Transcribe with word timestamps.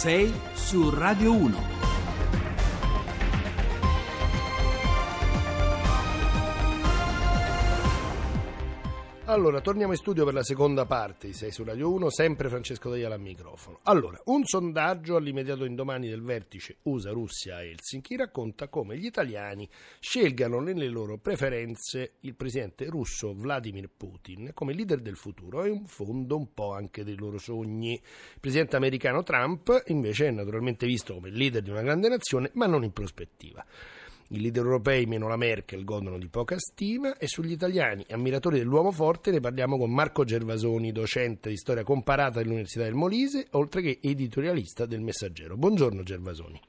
6 0.00 0.32
su 0.54 0.90
Radio 0.90 1.32
1. 1.32 1.79
Allora, 9.30 9.60
torniamo 9.60 9.92
in 9.92 9.98
studio 9.98 10.24
per 10.24 10.34
la 10.34 10.42
seconda 10.42 10.86
parte 10.86 11.28
di 11.28 11.32
6 11.32 11.52
su 11.52 11.62
Radio 11.62 11.92
1, 11.92 12.10
sempre 12.10 12.48
Francesco 12.48 12.90
Dagliala 12.90 13.14
al 13.14 13.20
microfono. 13.20 13.78
Allora, 13.84 14.20
un 14.24 14.44
sondaggio 14.44 15.14
all'immediato 15.14 15.64
indomani 15.64 16.08
del 16.08 16.20
vertice 16.20 16.78
USA-Russia 16.82 17.54
a 17.54 17.62
Helsinki 17.62 18.16
racconta 18.16 18.66
come 18.66 18.98
gli 18.98 19.04
italiani 19.04 19.68
scelgano 20.00 20.58
nelle 20.58 20.88
loro 20.88 21.18
preferenze 21.18 22.14
il 22.22 22.34
presidente 22.34 22.86
russo 22.86 23.32
Vladimir 23.32 23.88
Putin 23.96 24.50
come 24.52 24.74
leader 24.74 24.98
del 24.98 25.16
futuro 25.16 25.62
e 25.62 25.70
in 25.70 25.86
fondo 25.86 26.36
un 26.36 26.52
po' 26.52 26.72
anche 26.72 27.04
dei 27.04 27.16
loro 27.16 27.38
sogni. 27.38 27.92
Il 27.92 28.40
presidente 28.40 28.74
americano 28.74 29.22
Trump 29.22 29.84
invece 29.86 30.26
è 30.26 30.30
naturalmente 30.32 30.86
visto 30.86 31.14
come 31.14 31.30
leader 31.30 31.62
di 31.62 31.70
una 31.70 31.82
grande 31.82 32.08
nazione, 32.08 32.50
ma 32.54 32.66
non 32.66 32.82
in 32.82 32.92
prospettiva. 32.92 33.64
I 34.32 34.40
leader 34.40 34.62
europei, 34.62 35.06
meno 35.06 35.26
la 35.26 35.36
Merkel, 35.36 35.82
godono 35.82 36.16
di 36.16 36.28
poca 36.28 36.56
stima 36.56 37.16
e 37.16 37.26
sugli 37.26 37.50
italiani, 37.50 38.04
ammiratori 38.10 38.58
dell'uomo 38.58 38.92
forte, 38.92 39.32
ne 39.32 39.40
parliamo 39.40 39.76
con 39.76 39.92
Marco 39.92 40.22
Gervasoni, 40.22 40.92
docente 40.92 41.48
di 41.48 41.56
storia 41.56 41.82
comparata 41.82 42.38
dell'Università 42.38 42.84
del 42.84 42.94
Molise, 42.94 43.48
oltre 43.52 43.82
che 43.82 43.98
editorialista 44.00 44.86
del 44.86 45.00
Messaggero. 45.00 45.56
Buongiorno 45.56 46.04
Gervasoni. 46.04 46.60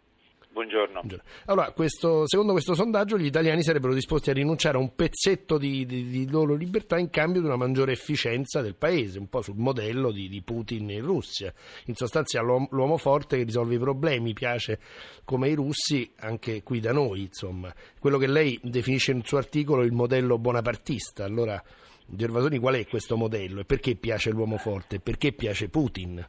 Buongiorno. 0.52 1.02
Allora, 1.46 1.72
questo, 1.72 2.28
secondo 2.28 2.52
questo 2.52 2.74
sondaggio 2.74 3.18
gli 3.18 3.26
italiani 3.26 3.64
sarebbero 3.64 3.94
disposti 3.94 4.32
a 4.32 4.34
rinunciare 4.34 4.76
a 4.76 4.82
un 4.82 4.94
pezzetto 4.96 5.58
di, 5.58 5.86
di, 5.86 6.08
di, 6.08 6.30
loro 6.30 6.56
libertà 6.56 6.98
in 6.98 7.10
cambio 7.10 7.40
di 7.40 7.48
una 7.48 7.56
maggiore 7.56 7.94
efficienza 7.94 8.62
del 8.62 8.76
paese, 8.76 9.18
un 9.18 9.30
po' 9.30 9.42
sul 9.42 9.56
modello 9.56 10.12
di, 10.12 10.28
di 10.28 10.42
Putin 10.42 10.90
in 10.90 11.04
Russia. 11.04 11.54
In 11.86 11.96
sostanza 11.96 12.42
l'uomo, 12.42 12.68
l'uomo 12.72 12.98
forte 12.98 13.38
che 13.38 13.44
risolve 13.44 13.76
i 13.76 13.80
problemi, 13.80 14.34
piace 14.34 14.80
come 15.24 15.48
i 15.48 15.54
russi 15.54 16.12
anche 16.18 16.64
qui 16.64 16.82
da 16.82 16.92
noi, 16.92 17.22
insomma. 17.22 17.74
Quello 17.98 18.18
che 18.18 18.28
lei 18.28 18.60
definisce 18.62 19.14
nel 19.14 19.26
suo 19.26 19.38
articolo 19.38 19.84
il 19.84 19.94
modello 19.94 20.38
bonapartista. 20.38 21.24
Allora, 21.24 21.64
Gervasoni, 22.06 22.60
qual 22.60 22.76
è 22.76 22.86
questo 22.88 23.16
modello 23.16 23.62
e 23.62 23.66
perché 23.66 23.96
piace 23.96 24.32
l'uomo 24.32 24.58
forte? 24.58 25.00
Perché 25.00 25.32
piace 25.32 25.70
Putin? 25.70 26.28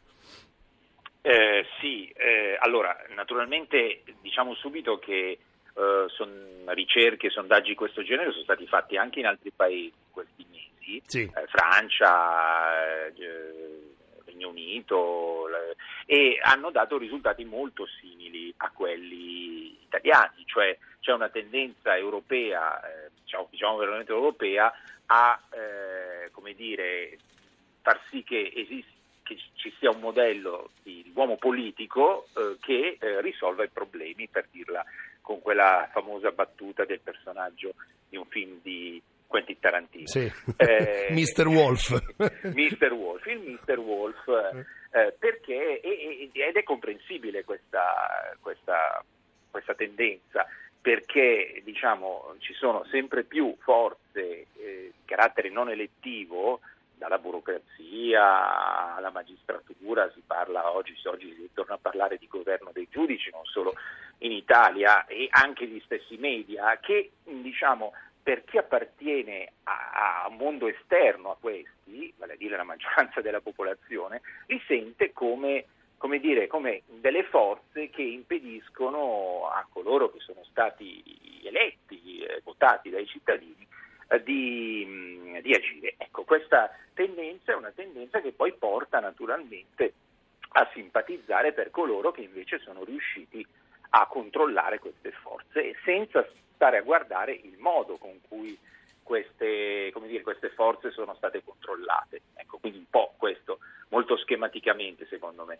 Eh, 1.83 1.89
sì, 1.89 2.09
eh, 2.17 2.57
allora 2.61 2.97
naturalmente 3.15 4.03
diciamo 4.21 4.55
subito 4.55 5.01
che 5.01 5.39
eh, 5.75 6.05
son 6.09 6.63
ricerche, 6.67 7.29
sondaggi 7.29 7.71
di 7.71 7.75
questo 7.75 8.05
genere 8.05 8.31
sono 8.31 8.45
stati 8.45 8.67
fatti 8.69 8.97
anche 8.97 9.19
in 9.19 9.27
altri 9.27 9.51
paesi 9.51 9.87
in 9.87 10.13
questi 10.13 10.47
mesi, 10.49 11.03
sì. 11.05 11.23
Eh, 11.23 11.47
Francia, 11.49 13.09
eh, 13.09 13.13
Regno 14.25 14.49
Unito, 14.49 15.49
e 16.07 16.39
hanno 16.43 16.71
dato 16.71 16.99
risultati 16.99 17.45
molto 17.45 17.87
simili 18.01 18.53
a 18.59 18.71
quelli 18.71 19.83
italiani, 19.83 20.45
cioè 20.47 20.77
c'è 21.01 21.13
una 21.13 21.31
tendenza 21.31 21.97
europea, 21.97 22.81
eh, 22.81 23.11
diciamo, 23.25 23.49
diciamo 23.51 23.77
veramente 23.77 24.13
europea, 24.13 24.73
a 25.07 25.41
come 26.31 26.55
dire, 26.55 27.19
far 27.83 28.01
sì 28.09 28.23
che 28.23 28.51
esista 28.55 29.02
che 29.23 29.37
ci 29.55 29.73
sia 29.79 29.91
un 29.91 30.01
modello 30.01 30.71
di 30.83 31.11
uomo 31.15 31.37
politico 31.37 32.27
eh, 32.37 32.57
che 32.61 32.97
eh, 33.01 33.21
risolva 33.21 33.65
i 33.65 33.71
problemi, 33.71 34.29
per 34.29 34.47
dirla 34.51 34.85
con 35.21 35.41
quella 35.41 35.89
famosa 35.93 36.31
battuta 36.31 36.85
del 36.85 37.01
personaggio 37.01 37.75
di 38.09 38.17
un 38.17 38.27
film 38.27 38.59
di 38.63 39.01
Quentin 39.27 39.59
Tarantino. 39.59 40.07
Sì. 40.07 40.31
Eh, 40.57 41.09
Mr. 41.13 41.47
Wolf. 41.47 41.91
Mr. 42.43 42.93
Wolf, 42.93 43.27
il 43.27 43.39
Mr. 43.39 43.79
Wolf, 43.79 44.29
eh, 44.29 45.15
perché, 45.19 45.81
ed 45.81 46.57
è 46.57 46.63
comprensibile 46.63 47.45
questa, 47.45 48.37
questa, 48.41 49.03
questa 49.51 49.75
tendenza, 49.75 50.47
perché 50.81 51.63
diciamo, 51.65 52.35
ci 52.41 52.53
sono 52.53 52.85
sempre 52.91 53.25
più 53.25 53.57
forze 53.61 54.47
eh, 54.57 54.93
di 54.95 55.05
carattere 55.07 55.49
non 55.49 55.71
elettivo 55.71 56.61
dalla 57.03 57.19
burocrazia 57.19 58.95
alla 58.95 59.11
magistratura, 59.11 60.09
si 60.15 60.23
parla 60.25 60.71
oggi, 60.71 60.95
oggi 61.07 61.35
si 61.35 61.51
torna 61.53 61.75
a 61.75 61.79
parlare 61.83 62.17
di 62.17 62.29
governo 62.29 62.71
dei 62.73 62.87
giudici, 62.89 63.29
non 63.33 63.45
solo 63.45 63.75
in 64.19 64.31
Italia, 64.31 65.05
e 65.07 65.27
anche 65.31 65.67
gli 65.67 65.83
stessi 65.85 66.17
media, 66.17 66.79
che 66.81 67.11
diciamo, 67.25 67.93
per 68.23 68.45
chi 68.45 68.57
appartiene 68.57 69.51
a, 69.65 70.27
a, 70.27 70.29
mondo 70.29 70.69
esterno 70.69 71.33
a 71.33 71.37
questi, 71.41 72.15
vale 72.17 72.35
a 72.35 72.37
dire 72.37 72.57
la 72.57 72.63
maggioranza 72.63 73.21
della 73.21 73.41
popolazione, 73.41 74.21
li 74.47 74.63
sente 74.69 75.13
come, 75.13 75.65
come, 75.97 76.21
dire, 76.21 76.47
come 76.47 76.83
delle 76.87 77.25
forze 77.25 77.91
che 77.91 78.03
impediscono 78.03 79.51
a 79.53 79.67
coloro 79.73 80.09
che 80.13 80.21
sono 80.21 80.45
stati 80.45 81.03
eletti, 81.43 82.21
eh, 82.21 82.41
votati 82.45 82.91
dai 82.91 83.07
cittadini, 83.07 83.67
eh, 84.13 84.23
di, 84.23 85.41
di, 85.43 85.53
agire. 85.53 85.95
Ecco, 85.97 86.25
questa 86.25 86.71
tendenza 86.95 87.53
è 87.53 87.57
una 87.57 87.73
tendenza 87.73 88.21
che 88.21 88.33
poi 88.33 88.53
porta 88.55 89.01
naturalmente 89.01 89.95
a 90.55 90.69
simpatizzare 90.73 91.53
per 91.53 91.71
coloro 91.71 92.11
che 92.11 92.23
invece 92.23 92.59
sono 92.59 92.85
riusciti 92.85 93.47
a 93.91 94.07
controllare 94.07 94.79
queste 94.79 95.13
forze 95.13 95.77
senza 95.85 96.27
stare 96.55 96.79
a 96.79 96.83
guardare 96.83 97.33
il 97.33 97.57
modo 97.59 97.97
con 97.97 98.21
cui 98.29 98.59
queste, 99.03 99.93
dire, 100.07 100.23
queste 100.23 100.51
forze 100.51 100.91
sono 100.91 101.15
state 101.15 101.43
controllate. 101.43 102.23
Ecco, 102.35 102.59
quindi 102.59 102.79
un 102.79 102.89
po' 102.89 103.15
questo, 103.17 103.59
molto 103.89 104.17
schematicamente 104.17 105.07
secondo 105.07 105.45
me. 105.45 105.59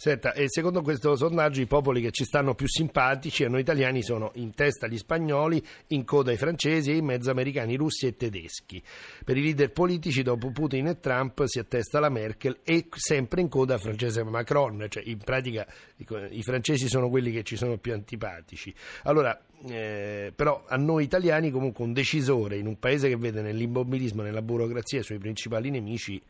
Senta, 0.00 0.32
e 0.32 0.44
secondo 0.48 0.80
questo 0.82 1.16
sondaggio 1.16 1.60
i 1.60 1.66
popoli 1.66 2.00
che 2.00 2.12
ci 2.12 2.22
stanno 2.22 2.54
più 2.54 2.68
simpatici 2.68 3.42
a 3.42 3.48
noi 3.48 3.62
italiani 3.62 4.00
sono 4.00 4.30
in 4.36 4.54
testa 4.54 4.86
gli 4.86 4.96
spagnoli, 4.96 5.60
in 5.88 6.04
coda 6.04 6.30
i 6.30 6.36
francesi 6.36 6.92
e 6.92 6.98
in 6.98 7.04
mezzo 7.04 7.32
americani, 7.32 7.74
russi 7.74 8.06
e 8.06 8.16
tedeschi. 8.16 8.80
Per 9.24 9.36
i 9.36 9.42
leader 9.42 9.72
politici 9.72 10.22
dopo 10.22 10.52
Putin 10.52 10.86
e 10.86 11.00
Trump 11.00 11.44
si 11.46 11.58
attesta 11.58 11.98
la 11.98 12.10
Merkel 12.10 12.60
e 12.62 12.86
sempre 12.94 13.40
in 13.40 13.48
coda 13.48 13.76
francese 13.76 14.22
Macron, 14.22 14.86
cioè 14.88 15.02
in 15.04 15.18
pratica 15.18 15.66
i 15.96 16.42
francesi 16.44 16.86
sono 16.86 17.08
quelli 17.08 17.32
che 17.32 17.42
ci 17.42 17.56
sono 17.56 17.76
più 17.78 17.92
antipatici. 17.92 18.72
Allora, 19.02 19.36
eh, 19.66 20.32
però 20.32 20.64
a 20.68 20.76
noi 20.76 21.02
italiani 21.02 21.50
comunque 21.50 21.84
un 21.84 21.92
decisore 21.92 22.56
in 22.56 22.68
un 22.68 22.78
paese 22.78 23.08
che 23.08 23.16
vede 23.16 23.42
nell'immobilismo, 23.42 24.22
nella 24.22 24.42
burocrazia 24.42 25.00
i 25.00 25.02
suoi 25.02 25.18
principali 25.18 25.70
nemici 25.70 26.22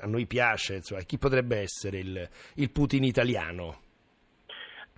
a 0.00 0.06
noi 0.06 0.26
piace, 0.26 0.74
insomma, 0.74 1.02
chi 1.02 1.18
potrebbe 1.18 1.58
essere 1.58 1.98
il, 1.98 2.28
il 2.54 2.70
Putin 2.70 3.04
italiano? 3.04 3.84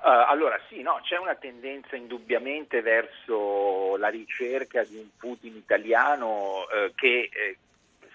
Uh, 0.00 0.24
allora 0.28 0.60
sì, 0.68 0.80
no, 0.80 1.00
c'è 1.02 1.18
una 1.18 1.34
tendenza 1.34 1.96
indubbiamente 1.96 2.82
verso 2.82 3.96
la 3.96 4.08
ricerca 4.08 4.84
di 4.84 4.96
un 4.96 5.08
Putin 5.16 5.56
italiano 5.56 6.60
uh, 6.60 6.94
che 6.94 7.28
eh, 7.32 7.56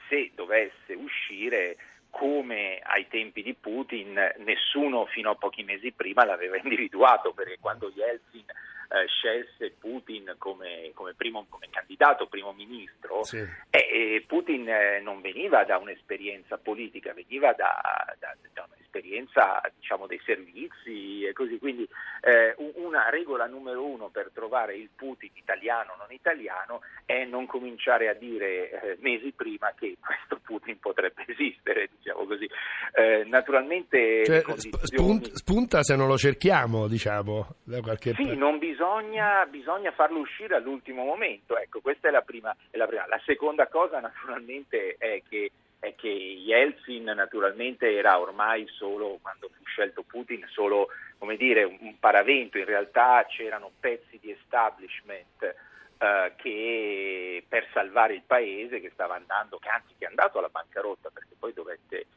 se 0.08 0.32
dovesse 0.34 0.94
uscire 0.94 1.76
come 2.10 2.80
ai 2.84 3.08
tempi 3.08 3.42
di 3.42 3.54
Putin 3.54 4.14
nessuno 4.38 5.06
fino 5.08 5.32
a 5.32 5.36
pochi 5.36 5.64
mesi 5.64 5.92
prima 5.92 6.24
l'aveva 6.24 6.58
individuato 6.62 7.34
perché 7.34 7.58
quando 7.60 7.92
Yeltsin 7.94 8.46
eh, 8.94 9.08
scelse 9.08 9.72
Putin 9.80 10.36
come, 10.38 10.92
come, 10.94 11.14
primo, 11.16 11.46
come, 11.50 11.68
candidato 11.72 12.28
primo 12.28 12.54
ministro, 12.54 13.24
sì. 13.24 13.44
eh, 13.72 14.24
Putin 14.28 14.70
non 15.02 15.20
veniva 15.22 15.64
da 15.64 15.78
un'esperienza 15.78 16.58
politica, 16.58 17.14
veniva 17.14 17.54
da, 17.54 17.82
da, 18.20 18.36
da 18.54 18.62
un'esperienza 18.64 18.83
diciamo, 19.02 20.08
dei 20.08 20.22
servizi 20.26 21.24
e 21.24 21.34
così. 21.34 21.58
Quindi 21.60 21.88
eh, 22.22 22.56
una 22.76 23.10
regola 23.10 23.46
numero 23.46 23.86
uno 23.86 24.10
per 24.10 24.32
trovare 24.34 24.76
il 24.76 24.90
Putin 24.96 25.32
italiano 25.34 25.94
o 25.94 25.98
non 25.98 26.12
italiano 26.12 26.82
è 27.06 27.26
non 27.26 27.46
cominciare 27.46 28.10
a 28.10 28.14
dire 28.14 28.70
eh, 28.70 28.98
mesi 29.02 29.32
prima 29.32 29.74
che 29.78 29.98
questo 30.00 30.40
Putin 30.44 30.80
potrebbe 30.80 31.24
esistere, 31.28 31.90
diciamo 31.98 32.26
così. 32.26 32.50
Eh, 32.96 33.24
naturalmente 33.26 34.24
cioè, 34.26 34.42
condizioni... 34.42 35.30
spunta 35.34 35.84
se 35.84 35.96
non 35.96 36.08
lo 36.08 36.18
cerchiamo, 36.18 36.88
diciamo, 36.88 37.56
da 37.64 37.82
qualche 37.82 38.14
Sì, 38.14 38.36
non 38.36 38.60
bisogna 38.60 38.82
bisogna, 39.14 39.46
bisogna, 39.46 39.92
farlo 39.92 40.20
uscire 40.20 40.56
all'ultimo 40.56 41.04
momento. 41.04 41.58
Ecco, 41.58 41.80
questa 41.82 42.10
è 42.10 42.12
la, 42.12 42.22
prima, 42.22 42.56
è 42.70 42.78
la 42.78 42.88
prima. 42.88 43.06
La 43.08 43.22
seconda 43.26 43.68
cosa 43.68 44.00
naturalmente 44.00 44.96
è 44.98 45.22
che, 45.28 45.52
è 45.84 45.96
che 45.96 46.08
Yeltsin 46.08 47.04
naturalmente 47.04 47.94
era 47.94 48.18
ormai 48.18 48.66
solo, 48.68 49.20
quando 49.22 49.50
fu 49.50 49.66
scelto 49.66 50.04
Putin, 50.04 50.48
solo 50.50 50.88
dire, 51.36 51.64
un 51.66 52.00
paravento. 52.00 52.58
In 52.58 52.64
realtà 52.66 53.26
c'erano 53.28 53.72
pezzi 53.80 54.18
di 54.20 54.32
establishment 54.32 55.56
Uh, 56.04 56.36
che 56.36 57.46
per 57.48 57.66
salvare 57.72 58.16
il 58.16 58.24
paese 58.28 58.82
che 58.82 58.90
stava 58.92 59.16
andando, 59.16 59.58
che 59.58 59.70
anzi 59.70 59.94
che 59.98 60.04
è 60.04 60.10
andato 60.10 60.38
alla 60.38 60.50
bancarotta 60.50 61.10
perché 61.14 61.34
poi 61.40 61.54
dovette 61.54 62.08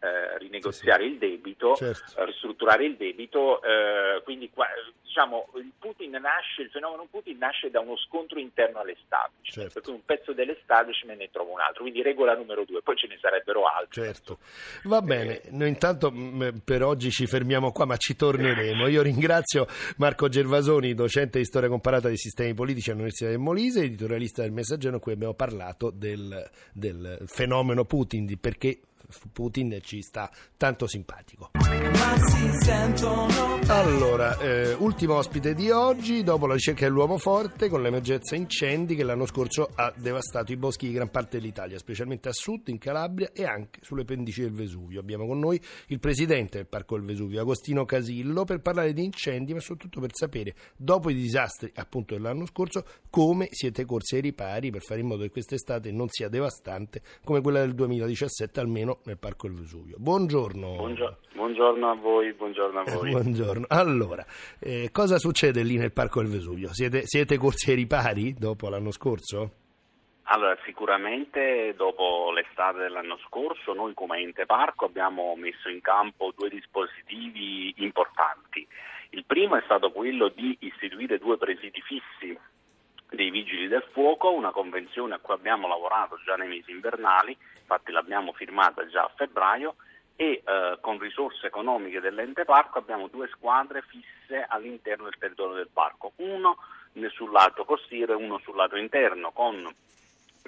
eh, 0.00 0.38
rinegoziare 0.38 1.02
sì, 1.02 1.08
sì. 1.08 1.12
il 1.12 1.18
debito, 1.18 1.74
certo. 1.74 2.24
ristrutturare 2.24 2.86
il 2.86 2.96
debito, 2.96 3.62
eh, 3.62 4.22
quindi 4.24 4.50
qua, 4.50 4.66
diciamo, 5.02 5.48
il, 5.56 5.72
nasce, 6.20 6.62
il, 6.62 6.70
fenomeno 6.70 7.06
Putin 7.10 7.36
nasce 7.36 7.70
da 7.70 7.80
uno 7.80 7.96
scontro 7.98 8.38
interno 8.38 8.78
all'establishment, 8.78 9.52
certo. 9.52 9.72
per 9.74 9.82
cui 9.82 9.92
un 9.92 10.04
pezzo 10.04 10.32
dell'establishment 10.32 11.18
ne 11.18 11.30
trova 11.30 11.52
un 11.52 11.60
altro, 11.60 11.82
quindi 11.82 12.00
regola 12.00 12.34
numero 12.34 12.64
due, 12.64 12.80
poi 12.80 12.96
ce 12.96 13.08
ne 13.08 13.18
sarebbero 13.20 13.64
altri. 13.64 14.02
Certo. 14.02 14.38
Va 14.84 15.02
bene, 15.02 15.42
noi 15.50 15.68
intanto 15.68 16.10
per 16.64 16.82
oggi 16.82 17.10
ci 17.10 17.26
fermiamo 17.26 17.70
qua, 17.70 17.84
ma 17.84 17.96
ci 17.98 18.16
torneremo. 18.16 18.86
Io 18.86 19.02
ringrazio 19.02 19.66
Marco 19.98 20.28
Gervasoni, 20.28 20.94
docente 20.94 21.38
di 21.38 21.44
storia 21.44 21.68
comparata 21.68 22.08
dei 22.08 22.16
sistemi 22.16 22.54
politici 22.54 22.88
all'Università 22.88 23.28
del 23.28 23.38
Molise, 23.38 23.80
editorialista 23.80 24.40
del 24.40 24.52
Messaggero, 24.52 24.94
in 24.94 25.00
cui 25.00 25.12
abbiamo 25.12 25.34
parlato 25.34 25.90
del, 25.90 26.48
del 26.72 27.18
fenomeno 27.26 27.84
Putin, 27.84 28.24
di 28.24 28.38
perché 28.38 28.80
Putin 29.32 29.78
ci 29.82 30.02
sta 30.02 30.30
tanto 30.56 30.86
simpatico. 30.86 31.50
Allora, 33.66 34.38
eh, 34.38 34.74
ultimo 34.74 35.14
ospite 35.14 35.54
di 35.54 35.70
oggi, 35.70 36.22
dopo 36.22 36.46
la 36.46 36.54
ricerca 36.54 36.84
dell'uomo 36.84 37.18
forte 37.18 37.68
con 37.68 37.82
l'emergenza 37.82 38.34
incendi 38.34 38.96
che 38.96 39.04
l'anno 39.04 39.26
scorso 39.26 39.70
ha 39.74 39.92
devastato 39.96 40.52
i 40.52 40.56
boschi 40.56 40.88
di 40.88 40.92
gran 40.94 41.10
parte 41.10 41.38
dell'Italia, 41.38 41.78
specialmente 41.78 42.28
a 42.28 42.32
sud, 42.32 42.68
in 42.68 42.78
Calabria 42.78 43.30
e 43.32 43.44
anche 43.44 43.80
sulle 43.82 44.04
pendici 44.04 44.40
del 44.42 44.52
Vesuvio. 44.52 45.00
Abbiamo 45.00 45.26
con 45.26 45.38
noi 45.38 45.60
il 45.88 46.00
presidente 46.00 46.58
del 46.58 46.66
Parco 46.66 46.96
del 46.96 47.04
Vesuvio, 47.04 47.40
Agostino 47.40 47.84
Casillo, 47.84 48.44
per 48.44 48.60
parlare 48.60 48.92
di 48.92 49.04
incendi, 49.04 49.54
ma 49.54 49.60
soprattutto 49.60 50.00
per 50.00 50.10
sapere, 50.14 50.54
dopo 50.76 51.10
i 51.10 51.14
disastri 51.14 51.70
appunto 51.76 52.14
dell'anno 52.14 52.46
scorso, 52.46 52.84
come 53.08 53.48
siete 53.50 53.84
corsi 53.84 54.16
ai 54.16 54.20
ripari 54.22 54.70
per 54.70 54.82
fare 54.82 55.00
in 55.00 55.06
modo 55.06 55.22
che 55.22 55.30
quest'estate 55.30 55.92
non 55.92 56.08
sia 56.08 56.28
devastante 56.28 57.02
come 57.24 57.40
quella 57.40 57.60
del 57.60 57.74
2017, 57.74 58.60
almeno 58.60 58.99
nel 59.04 59.18
Parco 59.18 59.48
del 59.48 59.56
Vesuvio. 59.56 59.96
Buongiorno. 59.98 60.74
Buongiorno, 60.76 61.16
buongiorno 61.34 61.90
a 61.90 61.94
voi, 61.94 62.32
buongiorno 62.32 62.80
a 62.80 62.84
voi. 62.84 63.10
buongiorno. 63.10 63.66
Allora, 63.68 64.24
eh, 64.58 64.90
cosa 64.92 65.18
succede 65.18 65.62
lì 65.62 65.76
nel 65.76 65.92
Parco 65.92 66.20
del 66.20 66.30
Vesuvio? 66.30 66.72
Siete, 66.72 67.02
siete 67.04 67.36
corsi 67.38 67.70
ai 67.70 67.76
ripari 67.76 68.34
dopo 68.34 68.68
l'anno 68.68 68.90
scorso? 68.90 69.52
Allora, 70.32 70.56
sicuramente 70.64 71.74
dopo 71.76 72.30
l'estate 72.32 72.78
dell'anno 72.78 73.18
scorso 73.26 73.72
noi 73.72 73.94
come 73.94 74.20
ente 74.20 74.46
parco 74.46 74.84
abbiamo 74.84 75.34
messo 75.34 75.68
in 75.68 75.80
campo 75.80 76.32
due 76.36 76.48
dispositivi 76.48 77.74
importanti. 77.78 78.66
Il 79.10 79.24
primo 79.24 79.56
è 79.56 79.62
stato 79.64 79.90
quello 79.90 80.28
di 80.28 80.56
istituire 80.60 81.18
due 81.18 81.36
presidi 81.36 81.80
fissi 81.80 82.38
dei 83.10 83.30
Vigili 83.30 83.66
del 83.66 83.84
Fuoco, 83.90 84.30
una 84.30 84.52
convenzione 84.52 85.14
a 85.14 85.18
cui 85.18 85.34
abbiamo 85.34 85.66
lavorato 85.66 86.16
già 86.24 86.36
nei 86.36 86.46
mesi 86.46 86.70
invernali, 86.70 87.36
infatti 87.70 87.92
l'abbiamo 87.92 88.32
firmata 88.32 88.84
già 88.88 89.04
a 89.04 89.12
febbraio 89.14 89.76
e 90.16 90.42
eh, 90.44 90.78
con 90.80 90.98
risorse 90.98 91.46
economiche 91.46 92.00
dell'ente 92.00 92.44
parco 92.44 92.78
abbiamo 92.78 93.06
due 93.06 93.28
squadre 93.28 93.82
fisse 93.82 94.44
all'interno 94.48 95.04
del 95.04 95.16
territorio 95.16 95.54
del 95.54 95.70
parco, 95.72 96.12
uno 96.16 96.56
sul 97.10 97.30
lato 97.30 97.64
costiero 97.64 98.12
e 98.12 98.16
uno 98.16 98.38
sul 98.38 98.56
lato 98.56 98.76
interno 98.76 99.30
con 99.30 99.72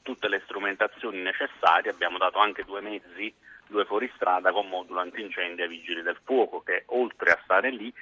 tutte 0.02 0.28
le 0.28 0.42
strumentazioni 0.44 1.18
necessarie, 1.18 1.92
abbiamo 1.92 2.18
dato 2.18 2.38
anche 2.38 2.64
due 2.64 2.80
mezzi, 2.80 3.32
due 3.68 3.84
fuoristrada 3.84 4.50
con 4.50 4.68
modulo 4.68 4.98
antincendio 4.98 5.62
ai 5.62 5.70
vigili 5.70 6.02
del 6.02 6.18
fuoco 6.24 6.60
che 6.60 6.82
oltre 6.86 7.30
a 7.30 7.40
stare 7.44 7.70
lì 7.70 7.94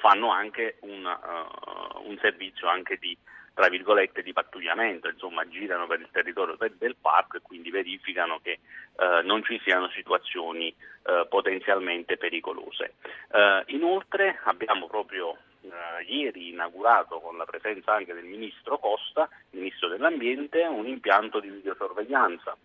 fanno 0.00 0.30
anche 0.30 0.76
un, 0.82 1.04
uh, 1.04 2.08
un 2.08 2.16
servizio 2.20 2.68
anche 2.68 2.96
di 2.98 3.16
tra 3.54 3.68
virgolette 3.68 4.22
di 4.22 4.32
pattugliamento, 4.32 5.08
insomma 5.08 5.46
girano 5.48 5.86
per 5.86 6.00
il 6.00 6.08
territorio 6.10 6.56
del 6.76 6.96
parco 7.00 7.36
e 7.36 7.40
quindi 7.42 7.70
verificano 7.70 8.40
che 8.42 8.52
eh, 8.96 9.22
non 9.22 9.42
ci 9.44 9.60
siano 9.62 9.88
situazioni 9.90 10.68
eh, 10.68 11.26
potenzialmente 11.28 12.16
pericolose. 12.16 12.94
Eh, 13.30 13.62
inoltre 13.68 14.38
abbiamo 14.44 14.86
proprio 14.86 15.36
eh, 15.62 16.04
ieri 16.06 16.48
inaugurato 16.48 17.20
con 17.20 17.36
la 17.36 17.44
presenza 17.44 17.92
anche 17.92 18.14
del 18.14 18.24
Ministro 18.24 18.78
Costa, 18.78 19.28
Ministro 19.50 19.88
dell'Ambiente, 19.88 20.62
un 20.62 20.86
impianto 20.86 21.40
di 21.40 21.50
videosorveglianza 21.50 22.56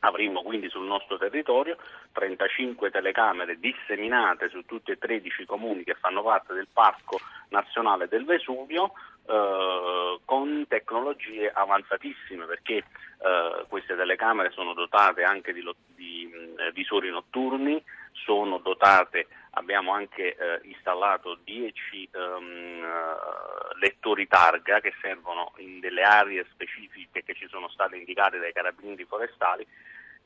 Avremo 0.00 0.42
quindi 0.42 0.68
sul 0.68 0.86
nostro 0.86 1.16
territorio 1.16 1.76
35 2.12 2.90
telecamere 2.90 3.58
disseminate 3.58 4.48
su 4.48 4.64
tutti 4.64 4.90
e 4.90 4.98
13 4.98 5.46
comuni 5.46 5.84
che 5.84 5.94
fanno 5.94 6.22
parte 6.22 6.52
del 6.52 6.68
Parco 6.70 7.18
Nazionale 7.48 8.06
del 8.06 8.24
Vesuvio 8.24 8.92
eh, 9.28 10.20
con 10.24 10.64
tecnologie 10.68 11.50
avanzatissime 11.50 12.46
perché 12.46 12.76
eh, 12.76 13.64
queste 13.68 13.96
telecamere 13.96 14.50
sono 14.50 14.72
dotate 14.72 15.22
anche 15.22 15.52
di, 15.52 15.62
di 15.94 16.30
mh, 16.32 16.72
visori 16.72 17.10
notturni, 17.10 17.82
sono 18.12 18.58
dotate, 18.58 19.26
abbiamo 19.52 19.92
anche 19.92 20.36
eh, 20.36 20.60
installato 20.64 21.38
10 21.44 22.10
um, 22.12 22.22
ehm, 22.22 23.78
lettori 23.80 24.26
targa 24.26 24.80
che 24.80 24.92
servono 25.00 25.52
in 25.58 25.80
delle 25.80 26.02
aree 26.02 26.46
specifiche 26.50 27.22
che 27.22 27.34
ci 27.34 27.46
sono 27.48 27.68
state 27.68 27.96
indicate 27.96 28.38
dai 28.38 28.52
carabinieri 28.52 29.04
forestali 29.04 29.66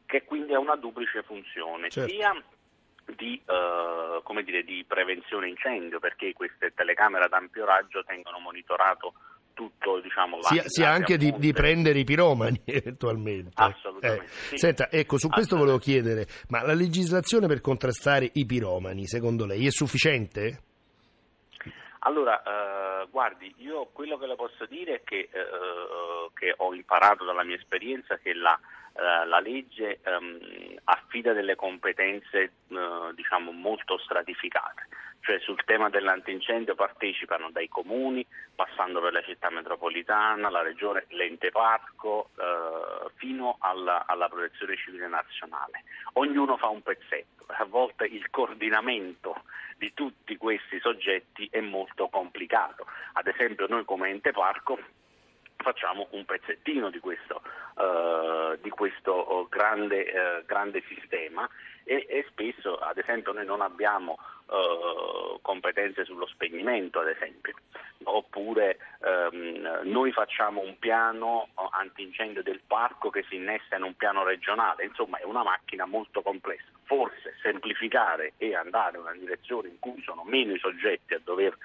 che 0.06 0.24
quindi 0.24 0.52
ha 0.54 0.58
una 0.58 0.74
duplice 0.74 1.22
funzione, 1.22 1.88
certo. 1.88 2.10
sia 2.10 2.42
di, 3.16 3.40
uh, 3.46 4.42
dire, 4.42 4.62
di, 4.62 4.84
prevenzione 4.86 5.48
incendio, 5.48 5.98
perché 5.98 6.32
queste 6.32 6.72
telecamere 6.74 7.24
ad 7.24 7.32
ampio 7.32 7.64
raggio 7.64 8.04
tengono 8.04 8.38
monitorato 8.38 9.14
tutto, 9.54 10.00
diciamo, 10.00 10.42
sia, 10.42 10.62
sia 10.66 10.90
anche 10.90 11.16
di, 11.16 11.34
di, 11.36 11.52
prendere 11.52 11.98
i 11.98 12.04
piromani 12.04 12.60
eventualmente. 12.66 13.50
Assolutamente. 13.54 14.24
Eh. 14.24 14.28
Sì. 14.28 14.56
Senta, 14.56 14.90
ecco, 14.90 15.18
su 15.18 15.28
questo 15.28 15.56
volevo 15.56 15.78
chiedere, 15.78 16.26
ma 16.48 16.62
la 16.62 16.74
legislazione 16.74 17.46
per 17.46 17.60
contrastare 17.60 18.30
i 18.32 18.46
piromani, 18.46 19.06
secondo 19.06 19.44
lei, 19.44 19.66
è 19.66 19.70
sufficiente? 19.70 20.62
Allora, 22.00 22.42
eh, 22.42 23.08
guardi, 23.10 23.52
io 23.58 23.90
quello 23.92 24.16
che 24.16 24.26
le 24.26 24.36
posso 24.36 24.64
dire 24.64 24.96
è 24.96 25.00
che, 25.04 25.28
eh, 25.30 25.38
che 26.34 26.54
ho 26.56 26.74
imparato 26.74 27.24
dalla 27.24 27.44
mia 27.44 27.56
esperienza 27.56 28.18
che 28.18 28.34
la 28.34 28.58
eh, 28.92 29.26
la 29.26 29.38
legge 29.38 30.00
ehm, 30.02 30.80
affida 30.84 31.32
delle 31.32 31.54
competenze 31.54 32.42
eh, 32.42 32.50
diciamo 33.14 33.52
molto 33.52 33.96
stratificate, 33.98 34.88
cioè 35.20 35.38
sul 35.38 35.62
tema 35.64 35.88
dell'antincendio 35.88 36.74
partecipano 36.74 37.50
dai 37.50 37.68
comuni, 37.68 38.26
passando 38.54 39.00
per 39.00 39.12
la 39.12 39.22
città 39.22 39.48
metropolitana, 39.48 40.50
la 40.50 40.62
regione, 40.62 41.06
l'ente 41.10 41.50
parco, 41.50 42.30
eh, 42.36 43.10
fino 43.14 43.56
alla, 43.60 44.04
alla 44.06 44.28
protezione 44.28 44.76
civile 44.76 45.06
nazionale. 45.06 45.84
Ognuno 46.14 46.56
fa 46.56 46.68
un 46.68 46.82
pezzetto, 46.82 47.46
a 47.46 47.64
volte 47.64 48.06
il 48.06 48.28
coordinamento 48.28 49.44
di 49.76 49.94
tutti 49.94 50.36
questi 50.36 50.80
soggetti 50.80 51.48
è 51.50 51.60
molto 51.60 52.08
complicato. 52.08 52.86
Ad 53.14 53.28
esempio 53.28 53.66
noi 53.68 53.84
come 53.84 54.10
ente 54.10 54.32
parco 54.32 54.78
facciamo 55.62 56.08
un 56.10 56.24
pezzettino 56.24 56.90
di 56.90 56.98
questo, 56.98 57.42
uh, 57.74 58.56
di 58.60 58.70
questo 58.70 59.12
oh, 59.12 59.48
grande, 59.48 60.02
uh, 60.02 60.44
grande, 60.44 60.82
sistema. 60.88 61.48
E, 61.84 62.06
e, 62.08 62.24
spesso, 62.28 62.76
ad 62.76 62.98
esempio, 62.98 63.32
noi 63.32 63.44
non 63.44 63.60
abbiamo 63.62 64.18
uh, 64.46 65.40
competenze 65.40 66.04
sullo 66.04 66.26
spegnimento, 66.26 67.00
ad 67.00 67.08
esempio, 67.08 67.54
oppure 68.04 68.78
um, 69.00 69.80
noi 69.84 70.12
facciamo 70.12 70.60
un 70.60 70.78
piano 70.78 71.48
antincendio 71.70 72.42
del 72.42 72.60
parco 72.66 73.10
che 73.10 73.24
si 73.28 73.36
innesta 73.36 73.76
in 73.76 73.82
un 73.82 73.96
piano 73.96 74.24
regionale, 74.24 74.84
insomma 74.84 75.18
è 75.18 75.24
una 75.24 75.42
macchina 75.42 75.84
molto 75.86 76.22
complessa. 76.22 76.68
Forse 76.84 77.36
semplificare 77.40 78.32
e 78.36 78.54
andare 78.54 78.96
in 78.96 79.02
una 79.02 79.14
direzione 79.14 79.68
in 79.68 79.78
cui 79.78 80.02
sono 80.02 80.24
meno 80.24 80.54
i 80.54 80.58
soggetti 80.58 81.14
a 81.14 81.20
dover 81.22 81.56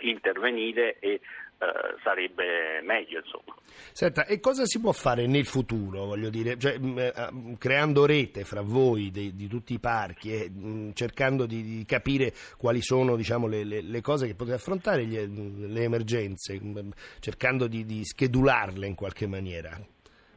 intervenire 0.00 0.98
e 0.98 1.20
eh, 1.58 1.96
sarebbe 2.02 2.82
meglio. 2.82 3.20
Insomma. 3.20 3.54
Senta, 3.92 4.26
e 4.26 4.40
cosa 4.40 4.66
si 4.66 4.78
può 4.78 4.92
fare 4.92 5.26
nel 5.26 5.46
futuro, 5.46 6.04
voglio 6.04 6.28
dire, 6.28 6.58
cioè, 6.58 6.78
mh, 6.78 7.12
uh, 7.14 7.56
creando 7.58 8.04
rete 8.04 8.44
fra 8.44 8.60
voi 8.60 9.10
dei, 9.10 9.34
di 9.34 9.48
tutti 9.48 9.72
i 9.72 9.78
parchi 9.78 10.32
e 10.32 10.50
mh, 10.50 10.92
cercando 10.92 11.46
di, 11.46 11.62
di, 11.62 11.84
capire 11.86 12.32
quali 12.58 12.82
sono 12.82 13.16
diciamo, 13.16 13.46
le, 13.46 13.64
le, 13.64 13.80
le, 13.80 14.00
cose 14.02 14.26
che 14.26 14.34
potete 14.34 14.56
affrontare, 14.56 15.06
gli, 15.06 15.18
le 15.18 15.82
emergenze, 15.82 16.60
mh, 16.60 16.90
cercando 17.20 17.66
di, 17.66 17.84
di, 17.84 18.04
schedularle 18.04 18.86
in 18.86 18.94
qualche 18.94 19.26
maniera. 19.26 19.78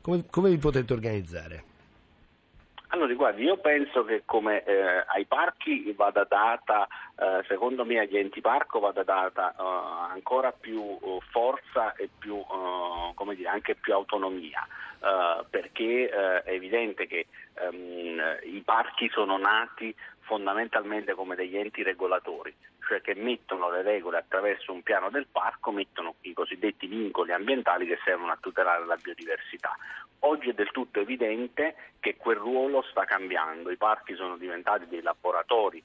Come, 0.02 0.26
come 0.30 0.50
vi 0.50 0.58
potete 0.58 0.94
organizzare? 0.94 1.64
Allora, 2.92 3.14
guardi, 3.14 3.44
io 3.44 3.58
penso 3.58 4.04
che 4.04 4.24
come 4.26 4.64
eh, 4.64 5.04
ai 5.06 5.26
parchi 5.26 5.94
vada 5.96 6.24
data, 6.24 6.88
eh, 7.20 7.44
secondo 7.48 7.86
me 7.86 8.00
agli 8.00 8.18
enti 8.18 8.42
parco 8.42 8.80
vada 8.80 9.04
data 9.04 9.52
eh, 9.52 10.12
ancora 10.12 10.52
più 10.52 10.82
uh, 11.00 11.22
forza 11.30 11.94
e 11.94 12.10
più, 12.18 12.36
uh, 12.36 13.34
dire, 13.36 13.48
anche 13.48 13.76
più 13.76 13.94
autonomia, 13.94 14.68
uh, 15.02 15.46
perché 15.48 16.10
è 16.10 16.50
evidente 16.52 17.06
che 17.06 17.28
ehm, 17.60 18.40
i 18.46 18.62
parchi 18.66 19.08
sono 19.10 19.38
nati 19.38 19.94
fondamentalmente 20.30 21.16
come 21.16 21.34
degli 21.34 21.58
enti 21.58 21.82
regolatori, 21.82 22.56
cioè 22.88 23.02
che 23.02 23.16
mettono 23.16 23.72
le 23.72 23.82
regole 23.82 24.20
attraverso 24.20 24.72
un 24.72 24.84
piano 24.84 25.10
del 25.10 25.26
parco, 25.26 25.72
mettono 25.72 26.18
i 26.22 26.34
cosiddetti 26.34 26.86
vincoli 26.86 27.32
ambientali 27.32 27.88
che 27.88 27.98
servono 28.06 28.32
a 28.32 28.38
tutelare 28.40 28.86
la 28.86 28.96
biodiversità. 28.96 29.76
Oggi 30.20 30.50
è 30.50 30.54
del 30.54 30.70
tutto 30.70 31.00
evidente 31.00 31.76
che 32.00 32.16
quel 32.16 32.38
ruolo 32.38 32.84
sta 32.92 33.06
cambiando, 33.06 33.72
i 33.72 33.78
parchi 33.78 34.14
sono 34.14 34.38
diventati 34.38 34.86
dei 34.88 35.02
laboratori 35.02 35.84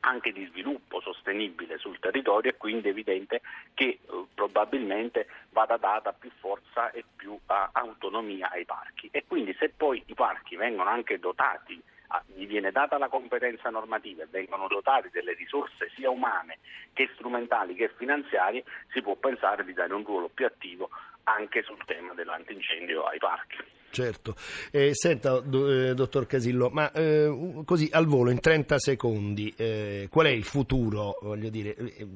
anche 0.00 0.32
di 0.32 0.44
sviluppo 0.50 1.00
sostenibile 1.00 1.78
sul 1.78 1.98
territorio 1.98 2.50
e 2.50 2.58
quindi 2.58 2.88
è 2.88 2.90
evidente 2.90 3.40
che 3.72 3.84
eh, 3.84 4.00
probabilmente 4.34 5.26
vada 5.48 5.78
data 5.78 6.12
più 6.12 6.30
forza 6.38 6.90
e 6.90 7.02
più 7.16 7.32
uh, 7.32 7.40
autonomia 7.72 8.50
ai 8.50 8.66
parchi 8.66 9.08
e 9.10 9.24
quindi 9.26 9.56
se 9.58 9.70
poi 9.70 10.02
i 10.04 10.12
parchi 10.12 10.56
vengono 10.56 10.90
anche 10.90 11.18
dotati 11.18 11.82
gli 12.26 12.46
viene 12.46 12.70
data 12.70 12.98
la 12.98 13.08
competenza 13.08 13.70
normativa 13.70 14.22
e 14.22 14.28
vengono 14.30 14.68
dotati 14.68 15.08
delle 15.10 15.34
risorse 15.34 15.90
sia 15.94 16.10
umane 16.10 16.58
che 16.92 17.10
strumentali 17.14 17.74
che 17.74 17.90
finanziarie, 17.96 18.64
si 18.92 19.02
può 19.02 19.14
pensare 19.16 19.64
di 19.64 19.72
dare 19.72 19.94
un 19.94 20.04
ruolo 20.04 20.28
più 20.28 20.46
attivo 20.46 20.90
anche 21.24 21.62
sul 21.62 21.82
tema 21.84 22.12
dell'antincendio 22.14 23.04
ai 23.04 23.18
parchi. 23.18 23.56
Certo. 23.94 24.34
Eh, 24.72 24.90
senta, 24.92 25.38
do, 25.38 25.70
eh, 25.70 25.94
dottor 25.94 26.26
Casillo, 26.26 26.68
ma 26.68 26.90
eh, 26.90 27.62
così 27.64 27.88
al 27.92 28.06
volo, 28.06 28.30
in 28.30 28.40
30 28.40 28.76
secondi, 28.80 29.54
eh, 29.56 30.08
qual 30.10 30.26
è 30.26 30.30
il 30.30 30.42
futuro? 30.42 31.16
Voglio 31.22 31.48
dire, 31.48 31.76
eh, 31.76 32.06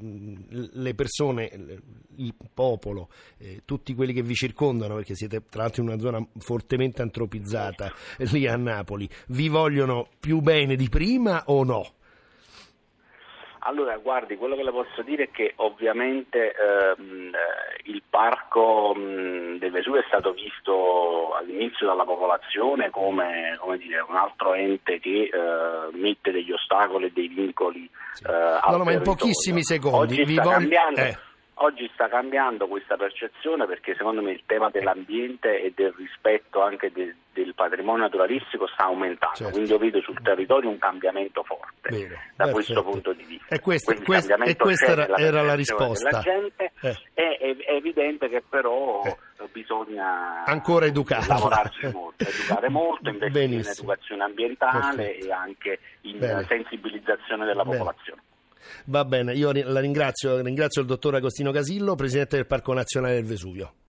le 0.48 0.94
persone, 0.94 1.48
il 2.16 2.34
popolo, 2.52 3.10
eh, 3.38 3.62
tutti 3.64 3.94
quelli 3.94 4.12
che 4.12 4.22
vi 4.22 4.34
circondano, 4.34 4.96
perché 4.96 5.14
siete 5.14 5.44
tra 5.48 5.62
l'altro 5.62 5.82
in 5.82 5.88
una 5.90 6.00
zona 6.00 6.26
fortemente 6.38 7.00
antropizzata 7.00 7.92
lì 8.32 8.48
a 8.48 8.56
Napoli, 8.56 9.08
vi 9.28 9.48
vogliono 9.48 10.08
più 10.18 10.40
bene 10.40 10.74
di 10.74 10.88
prima 10.88 11.44
o 11.46 11.62
no? 11.62 11.92
Allora, 13.60 13.96
guardi, 13.96 14.36
quello 14.36 14.56
che 14.56 14.62
le 14.62 14.70
posso 14.70 15.02
dire 15.02 15.24
è 15.24 15.30
che 15.30 15.52
ovviamente 15.56 16.52
ehm, 16.52 17.32
eh, 17.34 17.90
il 17.90 18.02
parco 18.08 18.94
mh, 18.94 19.58
del 19.58 19.70
Vesuvio 19.70 20.00
è 20.00 20.04
stato 20.06 20.32
visto 20.32 21.34
all'inizio 21.34 21.86
dalla 21.86 22.04
popolazione 22.04 22.90
come, 22.90 23.56
come 23.58 23.78
dire, 23.78 24.04
un 24.08 24.16
altro 24.16 24.54
ente 24.54 25.00
che 25.00 25.30
eh, 25.32 25.96
mette 25.96 26.30
degli 26.30 26.52
ostacoli 26.52 27.06
e 27.06 27.12
dei 27.12 27.28
vincoli. 27.28 27.88
Sì. 28.12 28.24
Eh, 28.24 28.60
no, 28.70 28.76
no, 28.76 28.84
ma 28.84 28.92
in 28.92 29.02
pochissimi 29.02 29.62
secondi. 29.62 30.20
Oggi 30.20 30.32
sta 30.32 30.42
voglio... 30.42 30.56
cambiando. 30.56 31.00
Eh 31.00 31.18
Oggi 31.60 31.90
sta 31.92 32.08
cambiando 32.08 32.68
questa 32.68 32.96
percezione 32.96 33.66
perché 33.66 33.94
secondo 33.96 34.22
me 34.22 34.30
il 34.30 34.42
tema 34.46 34.70
dell'ambiente 34.70 35.60
e 35.60 35.72
del 35.74 35.92
rispetto 35.96 36.62
anche 36.62 36.92
de, 36.92 37.16
del 37.32 37.52
patrimonio 37.54 38.02
naturalistico 38.02 38.68
sta 38.68 38.84
aumentando, 38.84 39.34
certo. 39.34 39.52
quindi 39.52 39.70
io 39.70 39.78
vedo 39.78 40.00
sul 40.00 40.20
territorio 40.22 40.68
un 40.68 40.78
cambiamento 40.78 41.42
forte 41.42 41.88
Bene, 41.88 42.08
da 42.36 42.44
perfetto. 42.44 42.52
questo 42.52 42.82
punto 42.84 43.12
di 43.12 43.24
vista. 43.24 43.54
E, 43.54 43.60
quest, 43.60 44.04
quest, 44.04 44.30
e 44.44 44.56
questa 44.56 44.92
era, 44.92 45.16
era 45.16 45.42
la 45.42 45.54
risposta. 45.54 46.20
Gente, 46.20 46.72
eh. 46.80 46.96
è, 47.14 47.38
è, 47.38 47.56
è, 47.56 47.72
evidente 47.72 48.28
che 48.28 48.40
però 48.48 49.02
eh. 49.04 49.48
bisogna 49.50 50.44
ancora 50.44 50.86
educare. 50.86 51.26
lavorarci 51.26 51.90
molto, 51.92 52.24
educare 52.24 52.68
molto, 52.68 53.08
investire 53.08 53.44
in 53.44 53.66
educazione 53.66 54.22
ambientale 54.22 54.96
perfetto. 54.96 55.26
e 55.26 55.32
anche 55.32 55.78
in 56.02 56.18
Bene. 56.18 56.44
sensibilizzazione 56.44 57.44
della 57.46 57.64
Bene. 57.64 57.78
popolazione. 57.78 58.22
Va 58.86 59.04
bene, 59.04 59.34
io 59.34 59.52
la 59.52 59.80
ringrazio, 59.80 60.40
ringrazio 60.40 60.80
il 60.80 60.86
dottor 60.86 61.14
Agostino 61.16 61.52
Casillo, 61.52 61.94
presidente 61.94 62.36
del 62.36 62.46
Parco 62.46 62.72
Nazionale 62.72 63.14
del 63.14 63.24
Vesuvio. 63.24 63.72